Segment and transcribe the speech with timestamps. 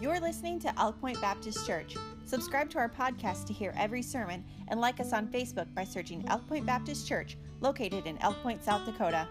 [0.00, 1.94] You're listening to Elk Point Baptist Church.
[2.24, 6.24] Subscribe to our podcast to hear every sermon and like us on Facebook by searching
[6.28, 9.28] Elk Point Baptist Church, located in Elk Point, South Dakota.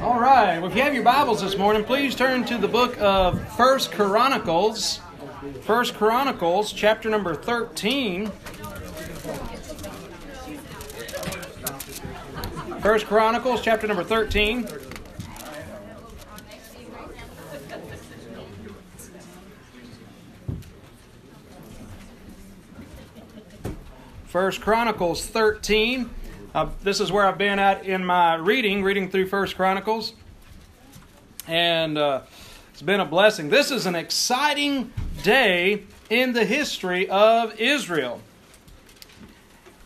[0.00, 0.60] All right.
[0.60, 3.90] Well, if you have your Bibles this morning, please turn to the book of First
[3.90, 5.00] Chronicles.
[5.62, 8.30] First Chronicles, chapter number 13.
[12.80, 14.68] First Chronicles, chapter number 13.
[24.30, 26.08] First Chronicles 13.
[26.54, 30.12] Uh, this is where I've been at in my reading, reading through First Chronicles,
[31.48, 32.20] and uh,
[32.72, 33.48] it's been a blessing.
[33.48, 34.92] This is an exciting
[35.24, 38.20] day in the history of Israel.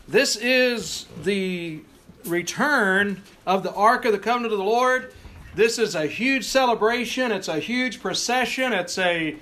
[0.07, 1.81] This is the
[2.25, 5.11] return of the Ark of the Covenant of the Lord.
[5.55, 7.31] This is a huge celebration.
[7.31, 8.73] It's a huge procession.
[8.73, 9.37] It's a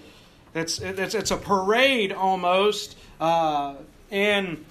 [0.55, 3.75] it's it's, it's a parade almost, uh,
[4.09, 4.63] and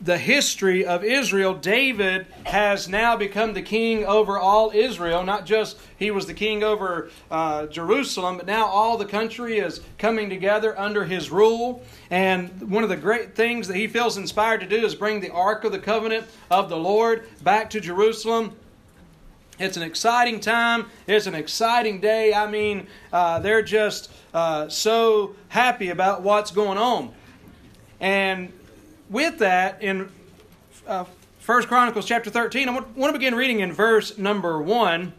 [0.00, 5.24] the history of Israel, David has now become the king over all Israel.
[5.24, 9.80] Not just he was the king over uh, Jerusalem, but now all the country is
[9.98, 11.82] coming together under his rule.
[12.10, 15.30] And one of the great things that he feels inspired to do is bring the
[15.30, 18.54] Ark of the Covenant of the Lord back to Jerusalem.
[19.58, 20.86] It's an exciting time.
[21.06, 22.34] It's an exciting day.
[22.34, 27.14] I mean, uh, they're just uh, so happy about what's going on.
[27.98, 28.52] And
[29.08, 30.10] with that, in
[30.86, 31.04] uh,
[31.44, 35.12] 1 Chronicles chapter 13, I want to begin reading in verse number 1.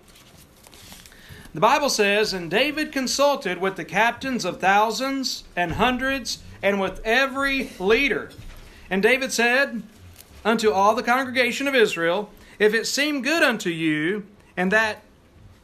[1.54, 7.00] The Bible says, And David consulted with the captains of thousands and hundreds, and with
[7.06, 8.32] every leader.
[8.90, 9.84] And David said
[10.44, 15.04] unto all the congregation of Israel, If it seem good unto you, and that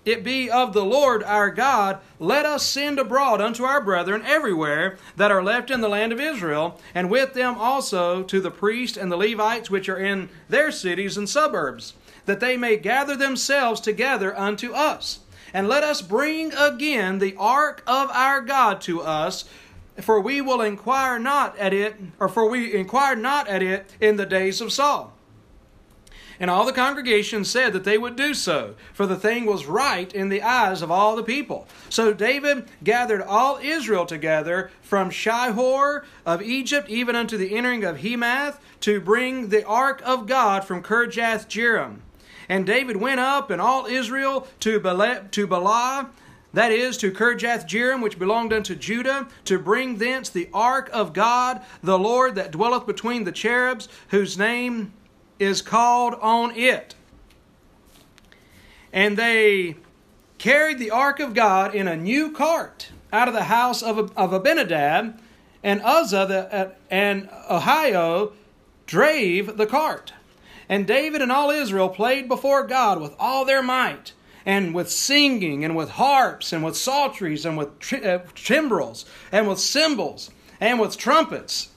[0.06, 4.98] it be of the Lord our God, let us send abroad unto our brethren everywhere
[5.16, 8.98] that are left in the land of Israel, and with them also to the priests
[8.98, 11.94] and the Levites which are in their cities and suburbs,
[12.26, 15.20] that they may gather themselves together unto us.
[15.54, 19.46] And let us bring again the ark of our God to us,
[20.02, 24.18] for we will inquire not at it, or for we inquire not at it in
[24.18, 25.13] the days of Saul.
[26.40, 30.12] And all the congregation said that they would do so, for the thing was right
[30.14, 31.68] in the eyes of all the people.
[31.90, 37.98] So David gathered all Israel together from Shihor of Egypt even unto the entering of
[37.98, 41.98] Hemath to bring the ark of God from Kirjath Jearim.
[42.50, 46.10] And David went up and all Israel to Baalah, to Baalah
[46.54, 51.12] that is, to Kirjath Jearim, which belonged unto Judah, to bring thence the ark of
[51.12, 54.94] God, the Lord that dwelleth between the cherubs, whose name
[55.44, 56.96] is called on it.
[58.92, 59.76] And they
[60.38, 64.34] carried the ark of God in a new cart out of the house of, of
[64.34, 65.20] Abinadab,
[65.64, 68.34] and Uzzah the, uh, and Ahio
[68.86, 70.14] drave the cart.
[70.68, 74.14] And David and all Israel played before God with all their might,
[74.46, 79.60] and with singing, and with harps, and with psalteries, and with uh, timbrels, and with
[79.60, 81.70] cymbals, and with trumpets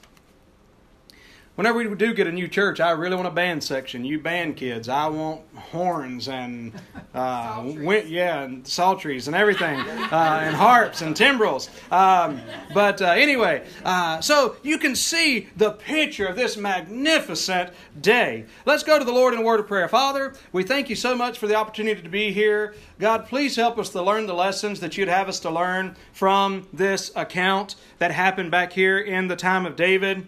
[1.57, 4.05] whenever we do get a new church, I really want a band section.
[4.05, 6.71] You band kids, I want horns and
[7.15, 7.63] uh,
[8.05, 11.69] yeah, and psalteries and everything, uh, and harps and timbrels.
[11.91, 12.39] Um,
[12.73, 18.45] but uh, anyway, uh, so you can see the picture of this magnificent day.
[18.65, 19.89] Let's go to the Lord in a word of prayer.
[19.89, 22.75] Father, we thank you so much for the opportunity to be here.
[22.99, 26.67] God, please help us to learn the lessons that you'd have us to learn from
[26.71, 30.27] this account that happened back here in the time of David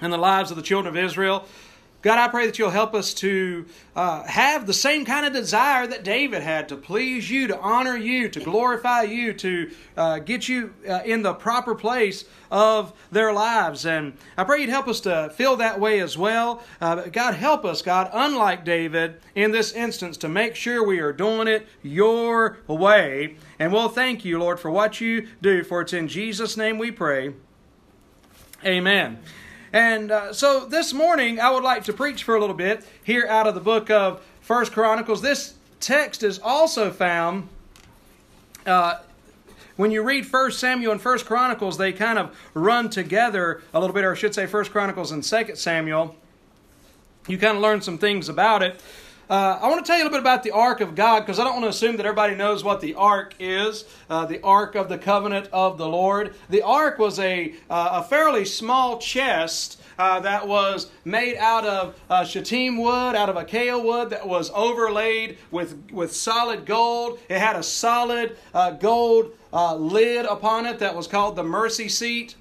[0.00, 1.46] and the lives of the children of Israel.
[2.00, 3.66] God, I pray that you'll help us to
[3.96, 7.96] uh, have the same kind of desire that David had to please you, to honor
[7.96, 13.32] you, to glorify you, to uh, get you uh, in the proper place of their
[13.32, 13.84] lives.
[13.84, 16.62] And I pray you'd help us to feel that way as well.
[16.80, 21.12] Uh, God, help us, God, unlike David in this instance, to make sure we are
[21.12, 23.38] doing it your way.
[23.58, 26.92] And we'll thank you, Lord, for what you do, for it's in Jesus' name we
[26.92, 27.34] pray.
[28.64, 29.18] Amen.
[29.78, 33.28] And uh, so this morning I would like to preach for a little bit here
[33.28, 35.22] out of the book of First Chronicles.
[35.22, 37.48] This text is also found
[38.66, 38.96] uh,
[39.76, 41.78] when you read First Samuel and First Chronicles.
[41.78, 45.24] They kind of run together a little bit, or I should say First Chronicles and
[45.24, 46.16] Second Samuel.
[47.28, 48.82] You kind of learn some things about it.
[49.30, 51.38] Uh, I want to tell you a little bit about the Ark of God because
[51.38, 53.84] I don't want to assume that everybody knows what the Ark is.
[54.08, 56.34] Uh, the Ark of the Covenant of the Lord.
[56.48, 62.00] The Ark was a, uh, a fairly small chest uh, that was made out of
[62.08, 67.18] uh, shittim wood, out of acacia wood that was overlaid with, with solid gold.
[67.28, 71.90] It had a solid uh, gold uh, lid upon it that was called the mercy
[71.90, 72.34] seat.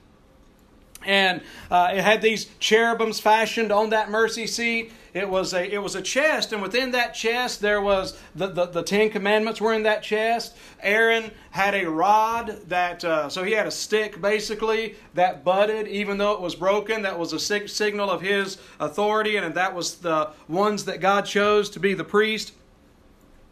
[1.05, 4.91] And uh, it had these cherubims fashioned on that mercy seat.
[5.17, 8.67] It was a it was a chest, and within that chest there was the, the,
[8.67, 10.55] the Ten Commandments were in that chest.
[10.79, 16.19] Aaron had a rod that uh, so he had a stick basically that budded, even
[16.19, 17.01] though it was broken.
[17.01, 21.25] That was a sig- signal of his authority, and that was the ones that God
[21.25, 22.53] chose to be the priest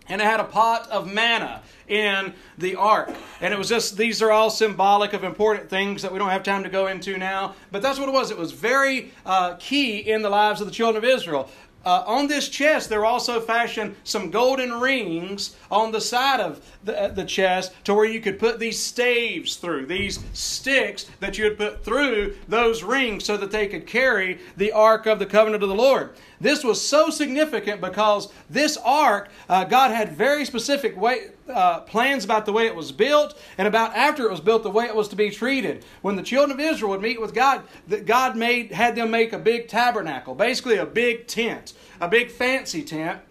[0.07, 3.13] and it had a pot of manna in the ark.
[3.41, 6.43] And it was just, these are all symbolic of important things that we don't have
[6.43, 7.55] time to go into now.
[7.71, 8.31] But that's what it was.
[8.31, 11.49] It was very uh, key in the lives of the children of Israel.
[11.85, 16.59] Uh, on this chest, there were also fashioned some golden rings on the side of
[16.83, 21.37] the, uh, the chest to where you could put these staves through, these sticks that
[21.37, 25.27] you would put through those rings so that they could carry the ark of the
[25.27, 26.15] covenant of the Lord.
[26.41, 32.25] This was so significant because this ark, uh, God had very specific way, uh, plans
[32.25, 34.95] about the way it was built and about after it was built, the way it
[34.95, 35.85] was to be treated.
[36.01, 39.33] When the children of Israel would meet with God, that God made had them make
[39.33, 43.21] a big tabernacle, basically a big tent, a big fancy tent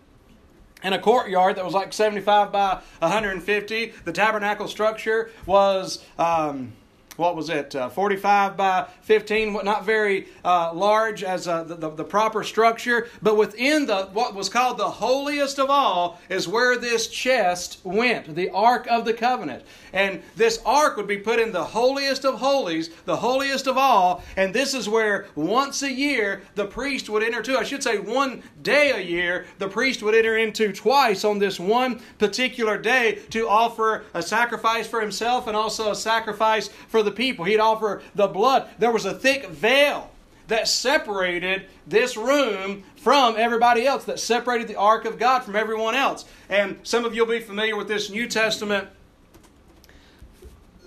[0.83, 3.93] in a courtyard that was like 75 by 150.
[4.05, 6.05] The tabernacle structure was.
[6.19, 6.73] Um,
[7.17, 11.91] what was it, uh, 45 by 15, not very uh, large as uh, the, the,
[11.91, 16.77] the, proper structure, but within the what was called the holiest of all is where
[16.77, 19.65] this chest went, the Ark of the Covenant.
[19.93, 24.25] And this ark would be put in the holiest of holies, the holiest of all,
[24.37, 27.59] and this is where once a year the priest would enter to.
[27.59, 31.61] I should say one day a year the priest would enter into twice on this
[31.61, 37.13] one particular day to offer a sacrifice for himself and also a sacrifice for the
[37.13, 37.45] people.
[37.45, 38.69] He'd offer the blood.
[38.79, 40.11] There was a thick veil
[40.49, 45.95] that separated this room from everybody else, that separated the ark of God from everyone
[45.95, 46.25] else.
[46.49, 48.89] And some of you will be familiar with this New Testament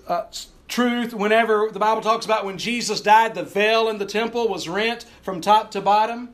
[0.07, 0.25] uh,
[0.67, 4.69] truth whenever the Bible talks about when Jesus died, the veil in the temple was
[4.69, 6.29] rent from top to bottom.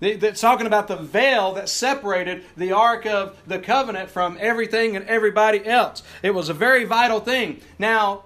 [0.00, 5.04] It's talking about the veil that separated the Ark of the Covenant from everything and
[5.06, 6.04] everybody else.
[6.22, 7.60] It was a very vital thing.
[7.80, 8.24] Now,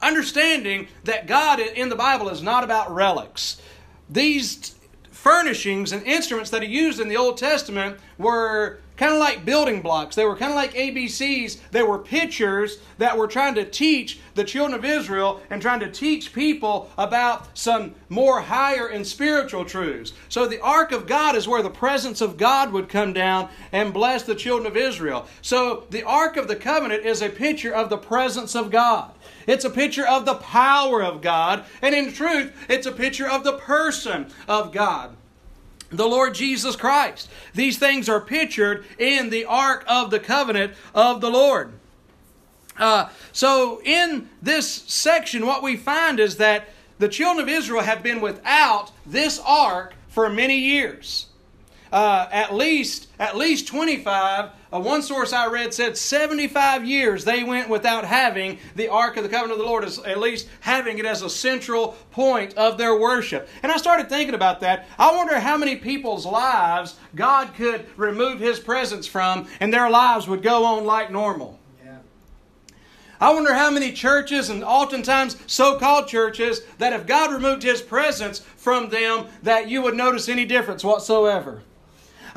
[0.00, 3.60] understanding that God in the Bible is not about relics.
[4.08, 4.76] These
[5.10, 9.80] furnishings and instruments that he used in the Old Testament were kind of like building
[9.80, 10.16] blocks.
[10.16, 11.58] They were kind of like ABCs.
[11.70, 15.90] They were pictures that were trying to teach the children of Israel and trying to
[15.90, 20.12] teach people about some more higher and spiritual truths.
[20.28, 23.94] So the ark of God is where the presence of God would come down and
[23.94, 25.26] bless the children of Israel.
[25.42, 29.12] So the ark of the covenant is a picture of the presence of God.
[29.46, 33.44] It's a picture of the power of God, and in truth, it's a picture of
[33.44, 35.16] the person of God
[35.90, 37.28] the Lord Jesus Christ.
[37.54, 41.72] These things are pictured in the Ark of the Covenant of the Lord.
[42.78, 46.68] Uh, so, in this section, what we find is that
[46.98, 51.26] the children of Israel have been without this ark for many years.
[51.92, 57.42] Uh, at least, at least 25 uh, one source I read said 75 years they
[57.42, 60.98] went without having the Ark of the Covenant of the Lord, as, at least having
[60.98, 63.48] it as a central point of their worship.
[63.62, 64.86] And I started thinking about that.
[64.98, 70.28] I wonder how many people's lives God could remove His presence from and their lives
[70.28, 71.58] would go on like normal.
[73.20, 77.82] I wonder how many churches, and oftentimes so called churches, that if God removed His
[77.82, 81.62] presence from them, that you would notice any difference whatsoever.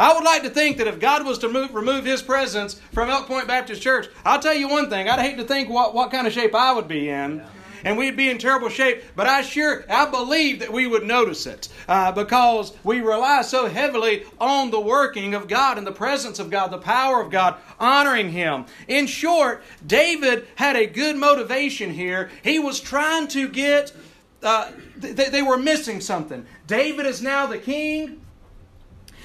[0.02, 3.12] I would like to think that if God was to move, remove His presence from
[3.12, 5.08] Elk Point Baptist Church, I'll tell you one thing.
[5.08, 7.44] I'd hate to think what, what kind of shape I would be in.
[7.84, 11.46] And we'd be in terrible shape, but I sure, I believe that we would notice
[11.46, 16.40] it uh, because we rely so heavily on the working of God and the presence
[16.40, 18.66] of God, the power of God, honoring Him.
[18.88, 22.32] In short, David had a good motivation here.
[22.44, 23.94] He was trying to get,
[24.42, 26.48] uh, th- they were missing something.
[26.66, 28.22] David is now the king.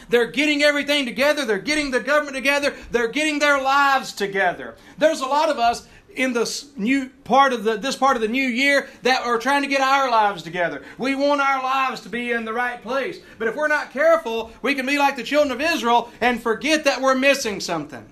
[0.08, 1.44] They're getting everything together.
[1.44, 2.74] They're getting the government together.
[2.90, 4.76] They're getting their lives together.
[4.98, 8.28] There's a lot of us in this new part of the this part of the
[8.28, 10.82] new year that are trying to get our lives together.
[10.98, 13.20] We want our lives to be in the right place.
[13.38, 16.84] But if we're not careful, we can be like the children of Israel and forget
[16.84, 18.04] that we're missing something.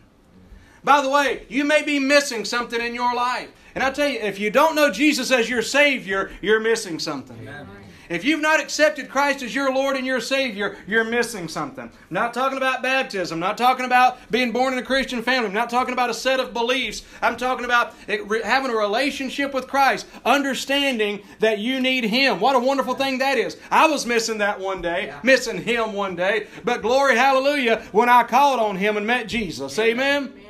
[0.82, 3.48] By the way, you may be missing something in your life.
[3.74, 7.38] And I tell you, if you don't know Jesus as your Savior, you're missing something.
[7.38, 7.66] Amen.
[8.08, 11.84] If you've not accepted Christ as your Lord and your Savior, you're missing something.
[11.84, 13.36] I'm not talking about baptism.
[13.36, 15.48] I'm not talking about being born in a Christian family.
[15.48, 17.02] I'm not talking about a set of beliefs.
[17.22, 22.40] I'm talking about having a relationship with Christ, understanding that you need Him.
[22.40, 23.56] What a wonderful thing that is.
[23.70, 25.20] I was missing that one day, yeah.
[25.22, 29.78] missing Him one day, but glory, hallelujah, when I called on Him and met Jesus.
[29.78, 30.24] Amen.
[30.24, 30.43] Amen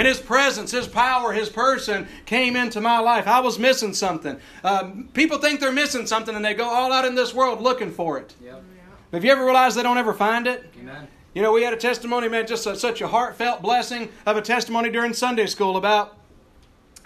[0.00, 3.28] and His presence, His power, His person came into my life.
[3.28, 4.40] I was missing something.
[4.64, 7.90] Um, people think they're missing something and they go all out in this world looking
[7.90, 8.34] for it.
[8.42, 8.64] Yep.
[9.12, 10.72] Have you ever realized they don't ever find it?
[10.80, 11.06] Amen.
[11.34, 14.40] You know, we had a testimony, man, just a, such a heartfelt blessing of a
[14.40, 16.16] testimony during Sunday school about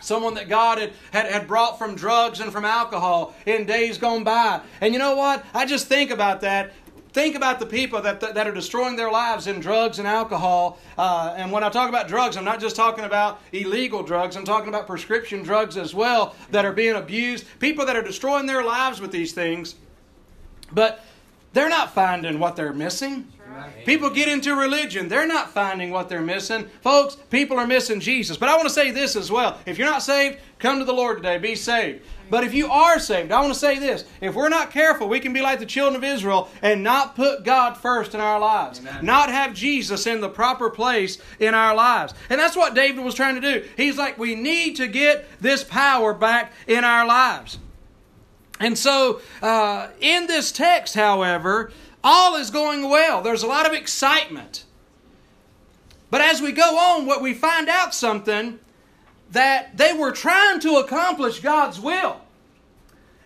[0.00, 4.22] someone that God had, had, had brought from drugs and from alcohol in days gone
[4.22, 4.60] by.
[4.80, 5.44] And you know what?
[5.52, 6.72] I just think about that.
[7.14, 10.80] Think about the people that, that, that are destroying their lives in drugs and alcohol.
[10.98, 14.44] Uh, and when I talk about drugs, I'm not just talking about illegal drugs, I'm
[14.44, 17.46] talking about prescription drugs as well that are being abused.
[17.60, 19.76] People that are destroying their lives with these things.
[20.72, 21.04] But
[21.52, 23.28] they're not finding what they're missing.
[23.84, 26.68] People get into religion, they're not finding what they're missing.
[26.80, 28.36] Folks, people are missing Jesus.
[28.36, 29.58] But I want to say this as well.
[29.66, 32.02] If you're not saved, come to the Lord today, be saved.
[32.30, 34.04] But if you are saved, I want to say this.
[34.20, 37.44] If we're not careful, we can be like the children of Israel and not put
[37.44, 38.80] God first in our lives.
[38.80, 39.04] Amen.
[39.04, 42.14] Not have Jesus in the proper place in our lives.
[42.30, 43.68] And that's what David was trying to do.
[43.76, 47.58] He's like, we need to get this power back in our lives.
[48.60, 51.72] And so, uh, in this text, however,
[52.04, 53.22] all is going well.
[53.22, 54.64] There's a lot of excitement.
[56.10, 58.60] But as we go on, what we find out something
[59.30, 62.20] that they were trying to accomplish God's will.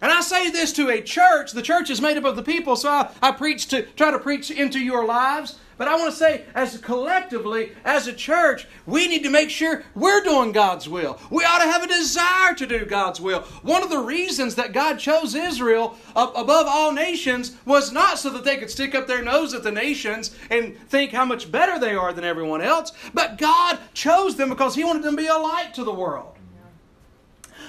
[0.01, 1.53] And I say this to a church.
[1.53, 4.19] The church is made up of the people, so I, I preach to try to
[4.19, 5.59] preach into your lives.
[5.79, 9.85] But I want to say, as collectively, as a church, we need to make sure
[9.95, 11.21] we're doing God's will.
[11.31, 13.43] We ought to have a desire to do God's will.
[13.63, 18.45] One of the reasons that God chose Israel above all nations was not so that
[18.45, 21.95] they could stick up their nose at the nations and think how much better they
[21.95, 25.37] are than everyone else, but God chose them because He wanted them to be a
[25.37, 26.38] light to the world.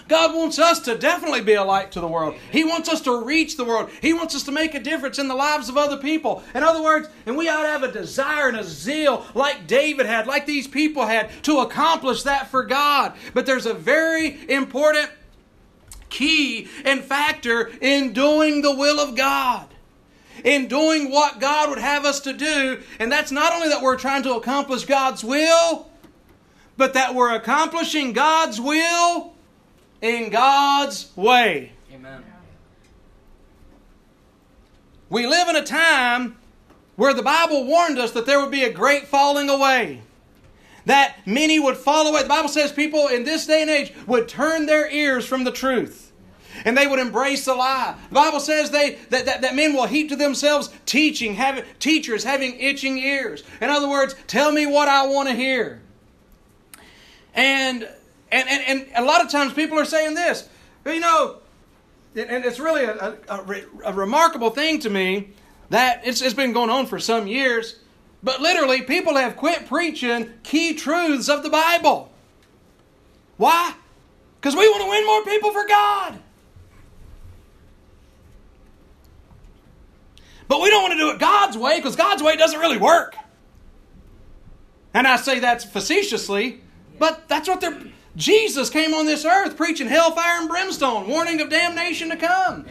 [0.10, 2.36] God wants us to definitely be a light to the world.
[2.52, 3.92] He wants us to reach the world.
[4.02, 6.44] He wants us to make a difference in the lives of other people.
[6.56, 10.08] In other words, and we ought to have a desire and a zeal like David
[10.08, 13.14] had, like these people had, to accomplish that for God.
[13.36, 15.12] But there's a very important
[16.10, 19.68] key and factor in doing the will of God
[20.44, 22.82] in doing what God would have us to do.
[22.98, 25.90] And that's not only that we're trying to accomplish God's will,
[26.78, 29.34] but that we're accomplishing God's will
[30.02, 31.72] in God's way.
[31.94, 32.24] Amen.
[35.10, 36.38] We live in a time
[36.96, 40.02] where the Bible warned us that there would be a great falling away.
[40.86, 42.24] That many would fall away.
[42.24, 45.52] The Bible says people in this day and age would turn their ears from the
[45.52, 46.10] truth
[46.66, 47.96] and they would embrace the lie.
[48.10, 52.24] The Bible says they that, that, that men will heap to themselves teaching, having teachers
[52.24, 53.44] having itching ears.
[53.62, 55.82] In other words, tell me what I want to hear.
[57.34, 57.88] And
[58.32, 60.48] and, and, and a lot of times people are saying this,
[60.86, 61.38] you know,
[62.16, 65.30] and it's really a, a, a remarkable thing to me
[65.70, 67.80] that it's, it's been going on for some years,
[68.24, 72.12] but literally people have quit preaching key truths of the Bible.
[73.38, 73.74] Why?
[74.40, 76.20] Because we want to win more people for God.
[80.48, 83.16] But we don't want to do it God's way because God's way doesn't really work.
[84.94, 86.62] And I say that facetiously,
[86.98, 87.80] but that's what they're
[88.16, 92.66] Jesus came on this earth preaching hellfire and brimstone, warning of damnation to come.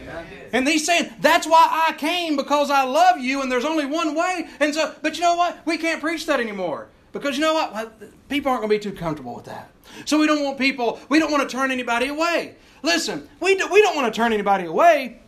[0.53, 4.15] And he's saying, That's why I came, because I love you, and there's only one
[4.15, 4.47] way.
[4.59, 5.65] And so, but you know what?
[5.65, 6.89] We can't preach that anymore.
[7.11, 8.29] Because you know what?
[8.29, 9.71] People aren't going to be too comfortable with that.
[10.05, 12.55] So we don't want people, we don't want to turn anybody away.
[12.83, 15.19] Listen, we, do, we don't want to turn anybody away.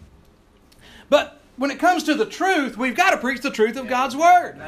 [1.09, 4.15] But when it comes to the truth, we've got to preach the truth of God's
[4.15, 4.61] Word.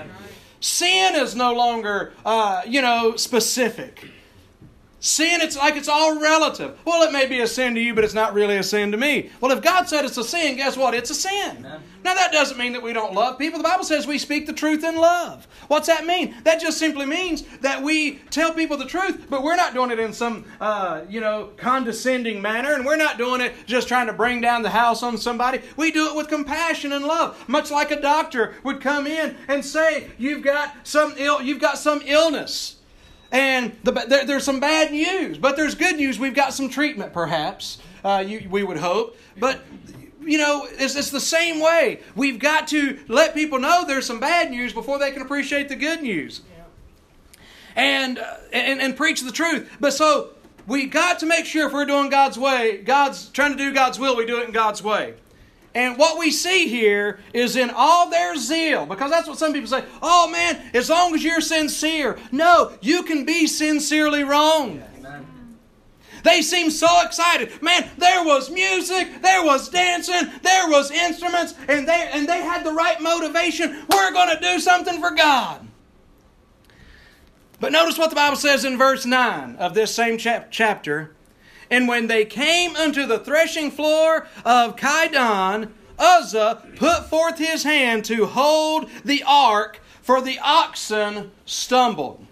[0.60, 4.10] Sin is no longer, uh, you know, specific.
[5.04, 6.80] Sin, it's like it's all relative.
[6.86, 8.98] Well, it may be a sin to you, but it's not really a sin to
[8.98, 9.32] me.
[9.42, 10.94] Well, if God said it's a sin, guess what?
[10.94, 11.58] It's a sin.
[11.58, 11.82] Amen.
[12.06, 13.60] Now, that doesn't mean that we don't love people.
[13.60, 15.46] The Bible says we speak the truth in love.
[15.68, 16.34] What's that mean?
[16.46, 20.00] That just simply means that we tell people the truth, but we're not doing it
[20.00, 24.14] in some, uh, you know, condescending manner, and we're not doing it just trying to
[24.14, 25.60] bring down the house on somebody.
[25.76, 29.66] We do it with compassion and love, much like a doctor would come in and
[29.66, 32.78] say, "You've got some ill, you've got some illness."
[33.34, 36.20] And the, there, there's some bad news, but there's good news.
[36.20, 39.18] We've got some treatment, perhaps, uh, you, we would hope.
[39.38, 39.60] But
[40.22, 42.00] you know, it's, it's the same way.
[42.16, 45.76] We've got to let people know there's some bad news before they can appreciate the
[45.76, 46.42] good news.
[47.76, 48.20] And,
[48.54, 49.78] and, and preach the truth.
[49.80, 50.30] But so
[50.68, 53.98] we got to make sure if we're doing God's way, God's trying to do God's
[53.98, 55.16] will, we do it in God's way.
[55.76, 59.70] And what we see here is in all their zeal, because that's what some people
[59.70, 62.18] say, oh man, as long as you're sincere.
[62.32, 64.84] No, you can be sincerely wrong.
[66.24, 67.62] They seemed so excited.
[67.62, 72.64] Man, there was music, there was dancing, there was instruments, and they and they had
[72.64, 73.86] the right motivation.
[73.92, 75.68] We're going to do something for God.
[77.60, 81.16] But notice what the Bible says in verse 9 of this same chap- chapter.
[81.74, 88.06] And when they came unto the threshing floor of Chidon, Uzzah put forth his hand
[88.06, 92.28] to hold the ark, for the oxen stumbled.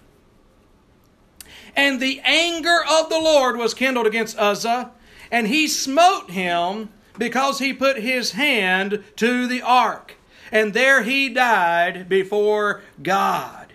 [1.76, 4.92] And the anger of the Lord was kindled against Uzzah,
[5.32, 10.18] and he smote him because he put his hand to the ark.
[10.52, 13.74] And there he died before God.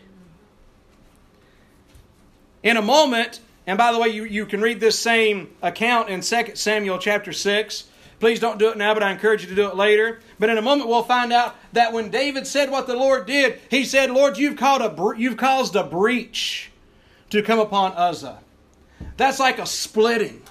[2.63, 6.21] In a moment, and by the way, you, you can read this same account in
[6.21, 7.85] 2 Samuel chapter 6.
[8.21, 10.21] Please don't do it now, but I encourage you to do it later.
[10.39, 13.59] But in a moment, we'll find out that when David said what the Lord did,
[13.69, 16.71] he said, Lord, you've, a, you've caused a breach
[17.31, 18.39] to come upon Uzzah.
[19.17, 20.43] That's like a splitting,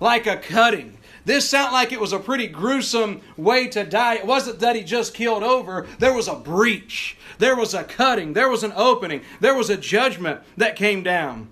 [0.00, 0.98] like a cutting.
[1.24, 4.14] This sounded like it was a pretty gruesome way to die.
[4.14, 8.32] It wasn't that he just killed over, there was a breach, there was a cutting,
[8.32, 11.48] there was an opening, there was a judgment that came down.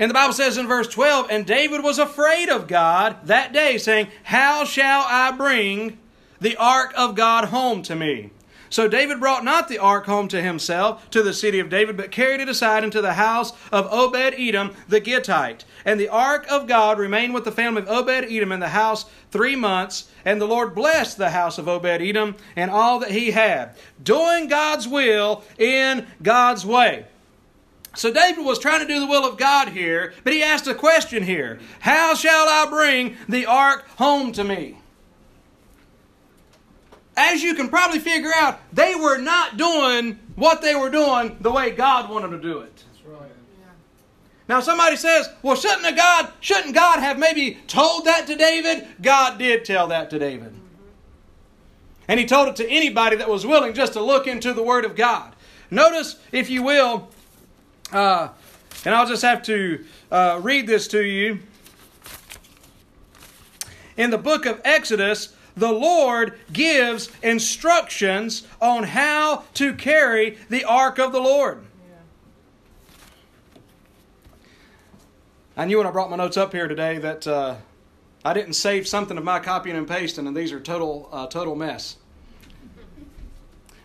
[0.00, 3.76] And the Bible says in verse 12, and David was afraid of God that day,
[3.76, 5.98] saying, How shall I bring
[6.40, 8.30] the ark of God home to me?
[8.70, 12.10] So David brought not the ark home to himself, to the city of David, but
[12.10, 15.66] carried it aside into the house of Obed Edom the Gittite.
[15.84, 19.04] And the ark of God remained with the family of Obed Edom in the house
[19.30, 20.10] three months.
[20.24, 24.48] And the Lord blessed the house of Obed Edom and all that he had, doing
[24.48, 27.04] God's will in God's way.
[27.94, 30.74] So David was trying to do the will of God here, but he asked a
[30.74, 34.76] question here How shall I bring the ark home to me?
[37.20, 41.50] as you can probably figure out, they were not doing what they were doing the
[41.50, 42.84] way God wanted them to do it.
[42.92, 43.30] That's right.
[44.48, 48.86] Now somebody says, "Well, shouldn't a God shouldn't God have maybe told that to David?"
[49.02, 50.54] God did tell that to David.
[52.08, 54.84] And he told it to anybody that was willing just to look into the Word
[54.84, 55.36] of God.
[55.70, 57.08] Notice, if you will,
[57.92, 58.28] uh,
[58.84, 61.40] and I'll just have to uh, read this to you.
[63.96, 70.98] In the book of Exodus, the Lord gives instructions on how to carry the ark
[70.98, 71.64] of the Lord.
[75.56, 77.56] I knew when I brought my notes up here today that uh,
[78.24, 81.54] I didn't save something of my copying and pasting, and these are total uh, total
[81.54, 81.96] mess.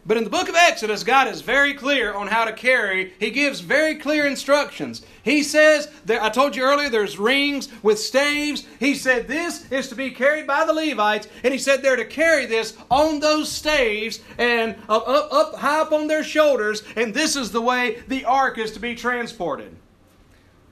[0.07, 3.13] But in the book of Exodus, God is very clear on how to carry.
[3.19, 5.03] He gives very clear instructions.
[5.23, 8.67] He says, that, I told you earlier, there's rings with staves.
[8.79, 12.05] He said this is to be carried by the Levites, and he said they're to
[12.05, 17.11] carry this on those staves and up, up, up high up on their shoulders, and
[17.11, 19.75] this is the way the ark is to be transported.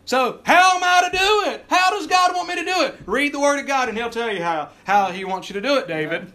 [0.05, 1.65] So, how am I to do it?
[1.69, 2.95] How does God want me to do it?
[3.07, 5.61] Read the Word of God, and He'll tell you how, how He wants you to
[5.61, 6.31] do it, David.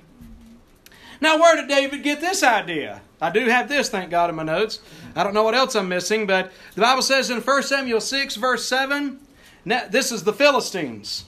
[1.21, 3.01] Now, where did David get this idea?
[3.21, 4.81] I do have this, thank God, in my notes.
[5.17, 8.37] I don't know what else I'm missing, but the Bible says in 1 Samuel 6,
[8.37, 9.19] verse 7,
[9.65, 11.25] Now this is the Philistines.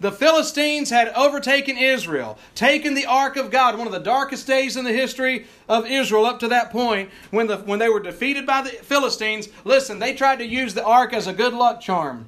[0.00, 4.76] The Philistines had overtaken Israel, taken the ark of God, one of the darkest days
[4.76, 8.46] in the history of Israel up to that point when, the, when they were defeated
[8.46, 9.48] by the Philistines.
[9.64, 12.26] Listen, they tried to use the ark as a good luck charm.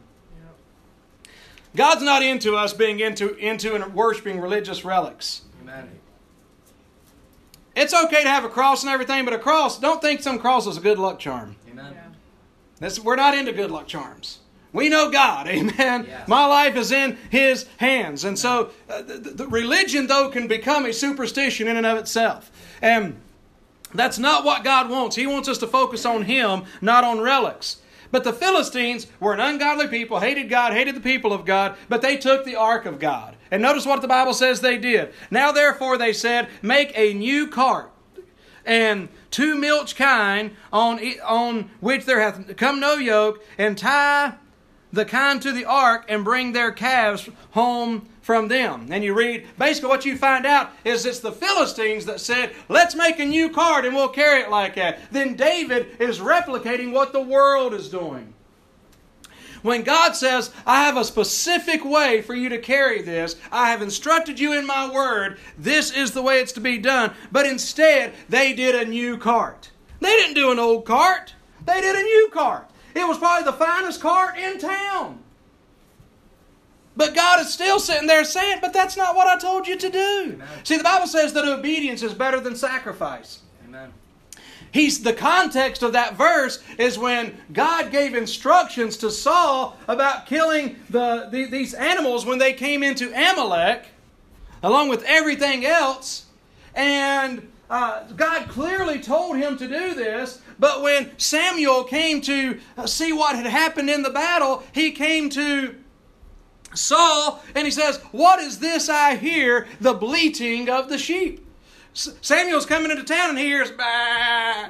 [1.77, 5.43] God's not into us being into, into and worshiping religious relics.
[7.81, 10.67] It's okay to have a cross and everything, but a cross, don't think some cross
[10.67, 11.57] is a good luck charm.
[11.67, 11.97] Amen.
[12.79, 12.91] Yeah.
[13.03, 14.41] we're not into good luck charms.
[14.75, 16.05] We know God, amen.
[16.07, 16.29] Yes.
[16.29, 18.25] My life is in His hands.
[18.25, 22.53] And so uh, the, the religion, though, can become a superstition in and of itself.
[22.83, 23.19] And
[23.95, 25.17] that's not what God wants.
[25.17, 27.79] He wants us to focus on Him, not on relics.
[28.11, 32.03] But the Philistines were an ungodly people, hated God, hated the people of God, but
[32.03, 33.37] they took the ark of God.
[33.51, 35.13] And notice what the Bible says they did.
[35.31, 37.91] Now, therefore, they said, Make a new cart
[38.65, 44.35] and two milch kine on, on which there hath come no yoke, and tie
[44.93, 48.87] the kine to the ark, and bring their calves home from them.
[48.93, 52.95] And you read, basically, what you find out is it's the Philistines that said, Let's
[52.95, 55.01] make a new cart and we'll carry it like that.
[55.11, 58.33] Then David is replicating what the world is doing.
[59.63, 63.83] When God says, I have a specific way for you to carry this, I have
[63.83, 67.13] instructed you in my word, this is the way it's to be done.
[67.33, 69.73] But instead, they did a new cart.
[69.99, 71.35] They didn't do an old cart,
[71.67, 72.71] they did a new cart.
[72.95, 75.25] It was probably the finest cart in town.
[76.97, 79.91] But God is still sitting there saying, But that's not what I told you to
[79.91, 80.33] do.
[80.35, 80.49] Amen.
[80.65, 83.41] See, the Bible says that obedience is better than sacrifice.
[83.65, 83.93] Amen.
[84.73, 90.77] He's the context of that verse is when God gave instructions to Saul about killing
[90.91, 93.87] the, the, these animals when they came into Amalek,
[94.63, 96.27] along with everything else,
[96.75, 100.41] and uh, God clearly told him to do this.
[100.59, 105.31] But when Samuel came to uh, see what had happened in the battle, he came
[105.31, 105.77] to
[106.75, 109.67] Saul and he says, "What is this I hear?
[109.81, 111.47] The bleating of the sheep."
[111.95, 114.69] S- Samuel's coming into town and he hears, bah.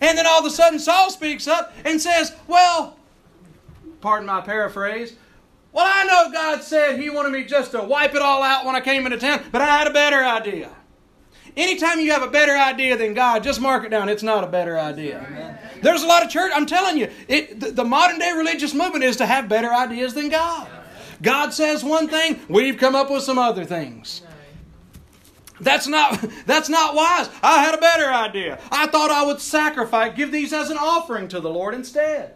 [0.00, 2.96] And then all of a sudden Saul speaks up and says, Well,
[4.00, 5.16] pardon my paraphrase,
[5.72, 8.74] well, I know God said He wanted me just to wipe it all out when
[8.74, 10.70] I came into town, but I had a better idea.
[11.56, 14.08] Anytime you have a better idea than God, just mark it down.
[14.08, 15.58] It's not a better idea.
[15.82, 16.52] There's a lot of church.
[16.54, 20.14] I'm telling you, it, the, the modern day religious movement is to have better ideas
[20.14, 20.68] than God.
[21.22, 24.22] God says one thing, we've come up with some other things.
[25.60, 27.28] That's not that's not wise.
[27.42, 28.58] I had a better idea.
[28.70, 32.34] I thought I would sacrifice, give these as an offering to the Lord instead.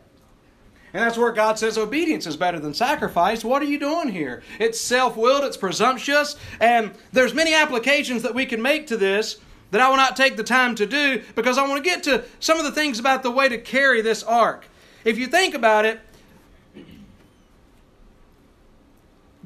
[0.94, 3.44] And that's where God says obedience is better than sacrifice.
[3.44, 4.44] What are you doing here?
[4.60, 9.38] It's self-willed, it's presumptuous, and there's many applications that we can make to this
[9.72, 12.22] that I will not take the time to do because I want to get to
[12.38, 14.68] some of the things about the way to carry this ark.
[15.04, 15.98] If you think about it,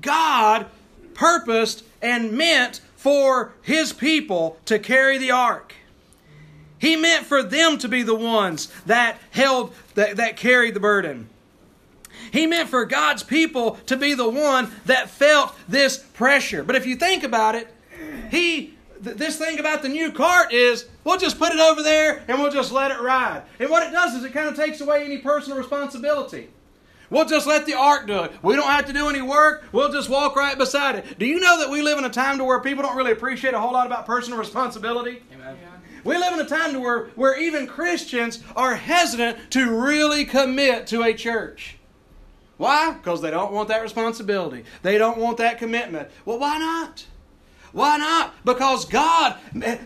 [0.02, 0.66] God
[1.14, 5.74] purposed and meant for his people to carry the ark.
[6.78, 11.30] He meant for them to be the ones that held that, that carried the burden.
[12.32, 16.62] He meant for God's people to be the one that felt this pressure.
[16.62, 17.72] But if you think about it,
[18.30, 22.22] he th- this thing about the new cart is we'll just put it over there
[22.28, 23.42] and we'll just let it ride.
[23.58, 26.50] And what it does is it kind of takes away any personal responsibility.
[27.10, 28.32] We'll just let the ark do it.
[28.42, 29.64] We don't have to do any work.
[29.72, 31.18] We'll just walk right beside it.
[31.18, 33.54] Do you know that we live in a time to where people don't really appreciate
[33.54, 35.22] a whole lot about personal responsibility?
[35.32, 35.56] Amen.
[36.04, 40.86] We live in a time to where, where even Christians are hesitant to really commit
[40.88, 41.77] to a church.
[42.58, 42.92] Why?
[42.92, 44.64] Because they don't want that responsibility.
[44.82, 46.08] They don't want that commitment.
[46.24, 47.06] Well, why not?
[47.72, 48.34] Why not?
[48.44, 49.36] Because God,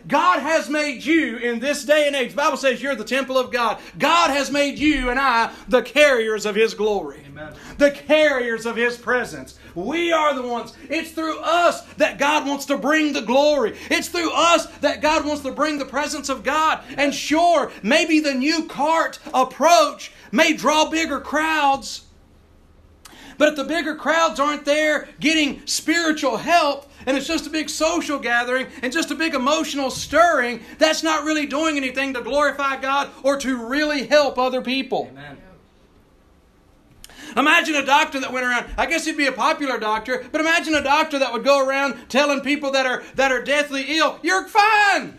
[0.06, 2.30] God has made you in this day and age.
[2.30, 3.78] The Bible says you're the temple of God.
[3.98, 7.52] God has made you and I the carriers of His glory, Amen.
[7.78, 9.58] the carriers of His presence.
[9.74, 10.74] We are the ones.
[10.88, 13.76] It's through us that God wants to bring the glory.
[13.90, 16.82] It's through us that God wants to bring the presence of God.
[16.96, 22.04] And sure, maybe the new cart approach may draw bigger crowds.
[23.42, 27.68] But if the bigger crowds aren't there getting spiritual help, and it's just a big
[27.68, 32.81] social gathering and just a big emotional stirring, that's not really doing anything to glorify
[32.81, 35.09] God or to really help other people.
[35.11, 35.38] Amen.
[37.37, 38.72] Imagine a doctor that went around.
[38.78, 41.96] I guess he'd be a popular doctor, but imagine a doctor that would go around
[42.09, 45.18] telling people that are that are deathly ill, "You're fine."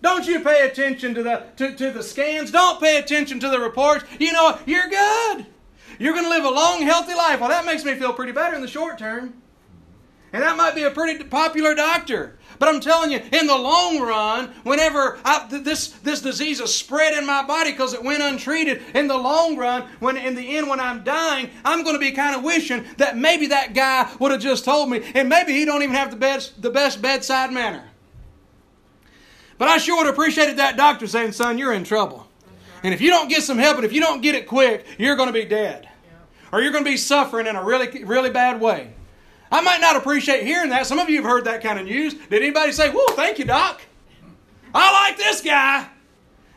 [0.00, 2.50] Don't you pay attention to the to, to the scans?
[2.50, 4.06] Don't pay attention to the reports.
[4.18, 5.46] You know you're good.
[5.98, 7.40] You're going to live a long, healthy life.
[7.40, 9.34] Well, that makes me feel pretty better in the short term.
[10.32, 12.38] And that might be a pretty popular doctor.
[12.58, 17.16] But I'm telling you, in the long run, whenever I, this, this disease is spread
[17.16, 20.68] in my body because it went untreated, in the long run, when in the end,
[20.68, 24.32] when I'm dying, I'm going to be kind of wishing that maybe that guy would
[24.32, 27.52] have just told me, and maybe he don't even have the best, the best bedside
[27.52, 27.84] manner.
[29.56, 32.28] But I sure would have appreciated that doctor saying, son, you're in trouble.
[32.82, 35.16] And if you don't get some help and if you don't get it quick, you're
[35.16, 35.87] going to be dead.
[36.52, 38.92] Or you're going to be suffering in a really, really bad way.
[39.50, 40.86] I might not appreciate hearing that.
[40.86, 42.14] Some of you have heard that kind of news.
[42.14, 43.80] Did anybody say, Whoa, thank you, Doc?
[44.74, 45.88] I like this guy.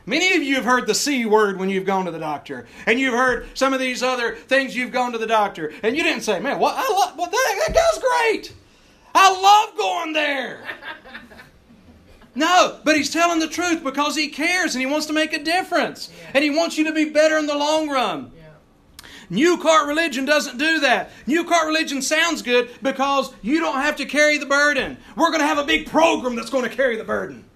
[0.04, 2.66] Many of you have heard the C word when you've gone to the doctor.
[2.86, 5.72] And you've heard some of these other things you've gone to the doctor.
[5.82, 8.52] And you didn't say, man, what, I love, well, that, that guy's great.
[9.14, 10.64] I love going there.
[12.34, 15.42] No, but he's telling the truth because he cares and he wants to make a
[15.44, 16.10] difference.
[16.32, 18.32] And he wants you to be better in the long run.
[19.32, 21.10] New cart religion doesn't do that.
[21.26, 24.98] New cart religion sounds good because you don't have to carry the burden.
[25.16, 27.46] We're going to have a big program that's going to carry the burden.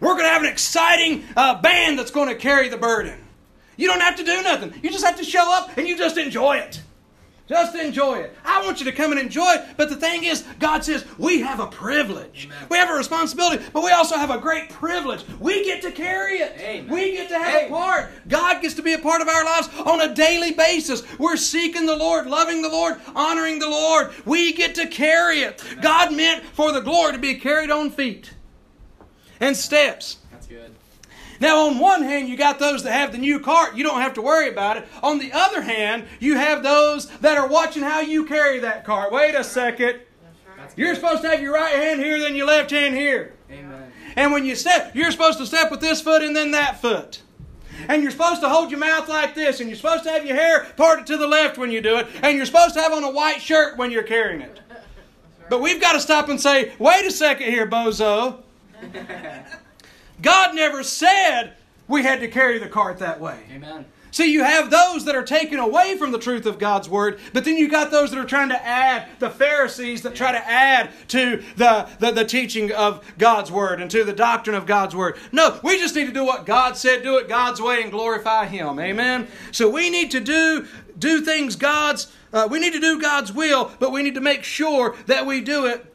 [0.00, 3.20] We're going to have an exciting uh, band that's going to carry the burden.
[3.76, 4.72] You don't have to do nothing.
[4.82, 6.80] You just have to show up and you just enjoy it.
[7.48, 8.36] Just enjoy it.
[8.44, 9.76] I want you to come and enjoy it.
[9.76, 12.46] But the thing is, God says we have a privilege.
[12.46, 12.66] Amen.
[12.70, 15.24] We have a responsibility, but we also have a great privilege.
[15.40, 16.56] We get to carry it.
[16.58, 16.92] Amen.
[16.92, 18.10] We get to have a part.
[18.28, 21.02] God gets to be a part of our lives on a daily basis.
[21.18, 24.12] We're seeking the Lord, loving the Lord, honoring the Lord.
[24.24, 25.62] We get to carry it.
[25.82, 28.34] God meant for the glory to be carried on feet
[29.40, 30.18] and steps.
[31.42, 31.48] That's good.
[31.48, 33.76] Now, on one hand, you got those that have the new cart.
[33.76, 34.88] You don't have to worry about it.
[35.02, 39.12] On the other hand, you have those that are watching how you carry that cart.
[39.12, 40.00] Wait a second.
[40.76, 43.34] You're supposed to have your right hand here, then your left hand here.
[43.50, 43.92] Amen.
[44.16, 47.22] And when you step, you're supposed to step with this foot and then that foot.
[47.88, 50.36] And you're supposed to hold your mouth like this, and you're supposed to have your
[50.36, 53.02] hair parted to the left when you do it, and you're supposed to have on
[53.02, 54.60] a white shirt when you're carrying it.
[55.50, 58.42] But we've got to stop and say, wait a second here, bozo.
[60.20, 61.54] God never said
[61.88, 63.40] we had to carry the cart that way.
[63.52, 63.84] Amen.
[64.12, 67.46] See, you have those that are taken away from the truth of God's Word, but
[67.46, 70.90] then you got those that are trying to add, the Pharisees that try to add
[71.08, 75.16] to the, the, the, teaching of God's Word and to the doctrine of God's Word.
[75.32, 78.44] No, we just need to do what God said, do it God's way, and glorify
[78.44, 78.78] Him.
[78.78, 79.28] Amen?
[79.50, 80.66] So we need to do,
[80.98, 84.44] do things God's, uh, we need to do God's will, but we need to make
[84.44, 85.91] sure that we do it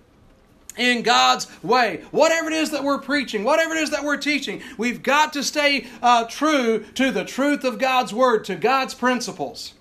[0.78, 2.04] in God's way.
[2.12, 5.44] Whatever it is that we're preaching, whatever it is that we're teaching, we've got to
[5.44, 9.74] stay uh, true to the truth of God's Word, to God's principles.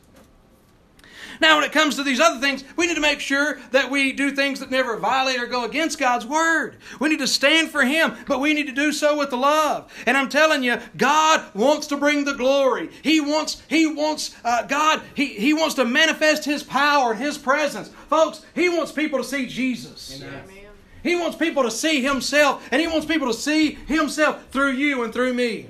[1.41, 4.13] Now, when it comes to these other things, we need to make sure that we
[4.13, 6.77] do things that never violate or go against God's Word.
[7.01, 9.93] We need to stand for Him, but we need to do so with love.
[10.07, 12.91] And I'm telling you, God wants to bring the glory.
[13.03, 17.39] He wants, He wants, uh, God, he, he wants to manifest His power and His
[17.39, 17.89] presence.
[18.09, 20.23] Folks, He wants people to see Jesus.
[20.23, 20.56] Amen.
[21.03, 25.03] He wants people to see Himself, and He wants people to see Himself through you
[25.03, 25.67] and through me.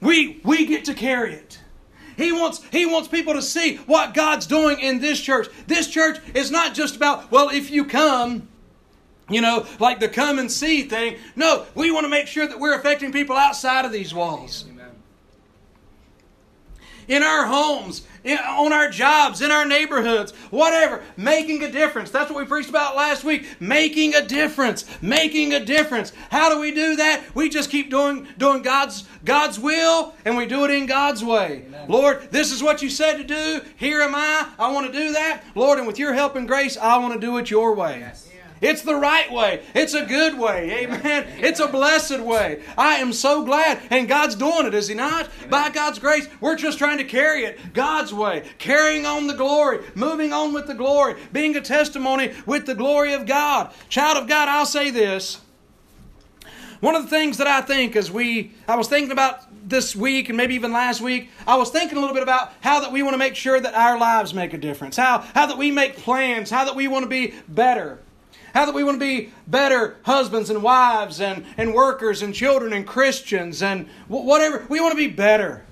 [0.00, 1.58] We, we get to carry it.
[2.16, 5.46] He wants, he wants people to see what God's doing in this church.
[5.68, 8.48] This church is not just about, well, if you come,
[9.30, 11.16] you know, like the come and see thing.
[11.36, 14.64] No, we want to make sure that we're affecting people outside of these walls.
[17.08, 22.10] In our homes, in, on our jobs, in our neighborhoods, whatever, making a difference.
[22.10, 23.46] That's what we preached about last week.
[23.60, 24.84] Making a difference.
[25.02, 26.12] Making a difference.
[26.30, 27.22] How do we do that?
[27.34, 31.64] We just keep doing, doing God's, God's will and we do it in God's way.
[31.66, 31.88] Amen.
[31.88, 33.60] Lord, this is what you said to do.
[33.76, 34.48] Here am I.
[34.58, 35.42] I want to do that.
[35.54, 38.00] Lord, and with your help and grace, I want to do it your way.
[38.00, 38.27] Yes.
[38.60, 39.62] It's the right way.
[39.74, 40.84] It's a good way.
[40.84, 41.26] Amen.
[41.38, 42.62] It's a blessed way.
[42.76, 43.80] I am so glad.
[43.90, 45.28] And God's doing it, is He not?
[45.48, 48.44] By God's grace, we're just trying to carry it God's way.
[48.58, 49.84] Carrying on the glory.
[49.94, 51.20] Moving on with the glory.
[51.32, 53.72] Being a testimony with the glory of God.
[53.88, 55.40] Child of God, I'll say this.
[56.80, 60.28] One of the things that I think as we, I was thinking about this week
[60.28, 63.02] and maybe even last week, I was thinking a little bit about how that we
[63.02, 64.96] want to make sure that our lives make a difference.
[64.96, 66.50] How, how that we make plans.
[66.50, 67.98] How that we want to be better.
[68.54, 72.72] How that we want to be better husbands and wives and, and workers and children
[72.72, 74.66] and Christians and whatever.
[74.68, 75.64] We want to be better.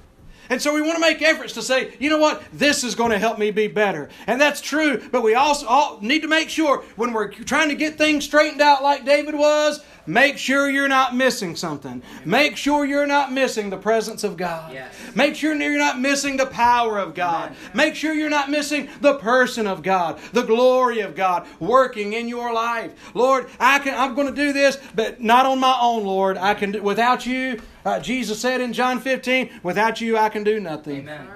[0.49, 3.11] And so we want to make efforts to say, you know what, this is going
[3.11, 4.09] to help me be better.
[4.27, 7.99] And that's true, but we also need to make sure when we're trying to get
[7.99, 12.03] things straightened out like David was, make sure you're not missing something.
[12.25, 14.73] Make sure you're not missing the presence of God.
[14.73, 14.95] Yes.
[15.15, 17.51] Make sure you're not missing the power of God.
[17.51, 17.71] Amen.
[17.75, 22.29] Make sure you're not missing the person of God, the glory of God working in
[22.29, 22.93] your life.
[23.15, 26.37] Lord, I can I'm going to do this, but not on my own, Lord.
[26.37, 27.61] I can do without you.
[27.85, 31.01] Uh, Jesus said in John 15, without you I can do nothing.
[31.01, 31.29] Amen.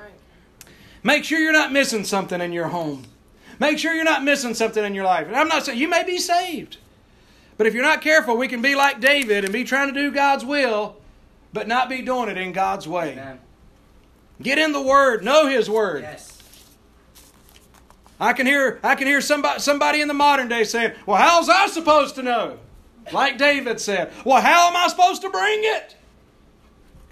[1.02, 3.04] Make sure you're not missing something in your home.
[3.58, 5.26] Make sure you're not missing something in your life.
[5.26, 6.78] And I'm not saying you may be saved.
[7.60, 10.10] But if you're not careful, we can be like David and be trying to do
[10.10, 10.96] God's will,
[11.52, 13.12] but not be doing it in God's way.
[13.12, 13.38] Amen.
[14.40, 16.00] Get in the Word, know His Word.
[16.00, 16.42] Yes.
[18.18, 21.50] I can hear I can hear somebody somebody in the modern day saying, "Well, how's
[21.50, 22.58] I supposed to know?"
[23.12, 25.96] Like David said, "Well, how am I supposed to bring it?"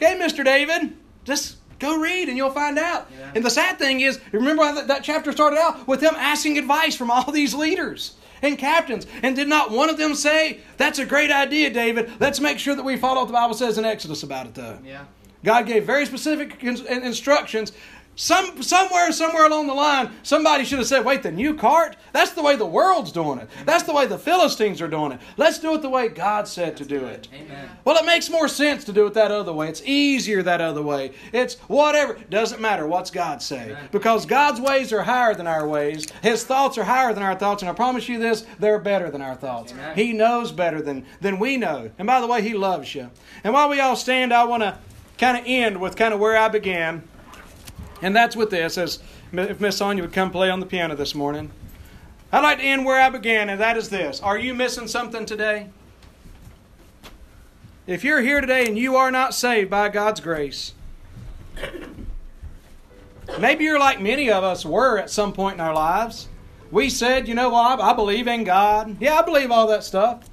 [0.01, 0.43] Okay, Mr.
[0.43, 3.11] David, just go read and you'll find out.
[3.11, 3.33] Yeah.
[3.35, 6.57] And the sad thing is, remember how that, that chapter started out with them asking
[6.57, 10.99] advice from all these leaders and captains, and did not one of them say, "That's
[10.99, 12.11] a great idea, David.
[12.21, 14.79] Let's make sure that we follow what the Bible says in Exodus about it, though."
[14.85, 15.05] Yeah.
[15.45, 17.73] God gave very specific in- in- instructions.
[18.21, 21.95] Some somewhere, somewhere along the line, somebody should have said, "Wait, the new cart?
[22.13, 23.49] That's the way the world's doing it.
[23.65, 25.21] That's the way the Philistines are doing it.
[25.37, 27.71] Let's do it the way God said to do it." Amen.
[27.85, 29.69] Well, it makes more sense to do it that other way.
[29.69, 31.13] It's easier that other way.
[31.33, 32.19] It's whatever.
[32.29, 33.67] Doesn't matter what's God say.
[33.67, 33.89] Amen.
[33.93, 36.09] Because God's ways are higher than our ways.
[36.21, 37.63] His thoughts are higher than our thoughts.
[37.63, 39.71] And I promise you this, they're better than our thoughts.
[39.71, 39.95] Amen.
[39.95, 41.93] He knows better than, than we know.
[42.01, 43.11] And by the way, He loves you.
[43.45, 44.77] And while we all stand, I want to
[45.19, 47.05] kind of end with kind of where I began.
[48.01, 49.01] And that's with this, as
[49.33, 51.51] if Miss Sonia would come play on the piano this morning.
[52.31, 54.21] I'd like to end where I began, and that is this.
[54.21, 55.69] Are you missing something today?
[57.87, 60.75] If you're here today and you are not saved by God's grace,
[63.41, 66.29] maybe you're like many of us were at some point in our lives.
[66.71, 68.99] We said, you know what, I believe in God.
[69.01, 70.29] Yeah, I believe all that stuff.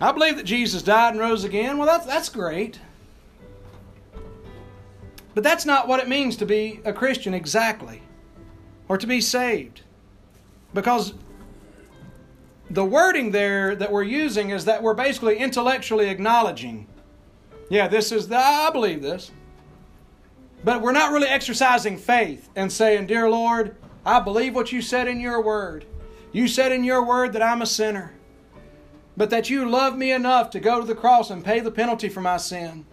[0.00, 1.76] I believe that Jesus died and rose again.
[1.76, 2.80] Well, that's, that's great.
[5.36, 8.00] But that's not what it means to be a Christian exactly,
[8.88, 9.82] or to be saved.
[10.72, 11.12] Because
[12.70, 16.86] the wording there that we're using is that we're basically intellectually acknowledging,
[17.68, 19.30] yeah, this is the, I believe this.
[20.64, 25.06] But we're not really exercising faith and saying, Dear Lord, I believe what you said
[25.06, 25.84] in your word.
[26.32, 28.14] You said in your word that I'm a sinner,
[29.18, 32.08] but that you love me enough to go to the cross and pay the penalty
[32.08, 32.86] for my sin.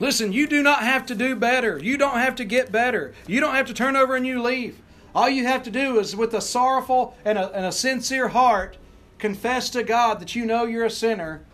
[0.00, 1.78] Listen, you do not have to do better.
[1.78, 3.12] You don't have to get better.
[3.26, 4.80] You don't have to turn over a new leaf.
[5.14, 8.78] All you have to do is, with a sorrowful and a, and a sincere heart,
[9.18, 11.44] confess to God that you know you're a sinner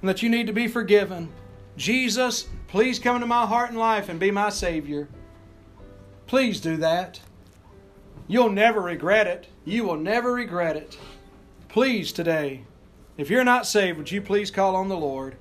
[0.00, 1.30] and that you need to be forgiven.
[1.76, 5.08] Jesus, please come into my heart and life and be my Savior.
[6.26, 7.20] Please do that.
[8.26, 9.46] You'll never regret it.
[9.64, 10.98] You will never regret it.
[11.68, 12.64] Please, today,
[13.16, 15.36] if you're not saved, would you please call on the Lord?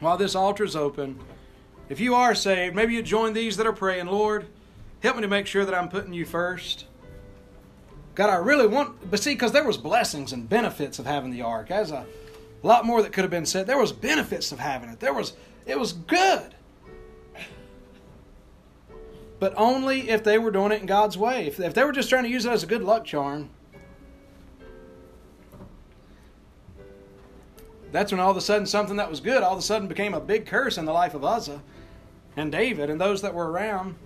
[0.00, 1.18] While this altar is open,
[1.88, 4.46] if you are saved, maybe you join these that are praying, Lord,
[5.02, 6.86] help me to make sure that I'm putting you first.
[8.14, 11.42] God, I really want, but see, because there was blessings and benefits of having the
[11.42, 11.70] ark.
[11.70, 12.06] As a
[12.62, 13.66] lot more that could have been said.
[13.66, 15.00] There was benefits of having it.
[15.00, 15.34] There was,
[15.66, 16.54] it was good
[19.40, 21.46] but only if they were doing it in God's way.
[21.46, 23.50] If, if they were just trying to use it as a good luck charm,
[27.92, 30.14] that's when all of a sudden something that was good all of a sudden became
[30.14, 31.62] a big curse in the life of Uzzah
[32.36, 33.96] and David and those that were around.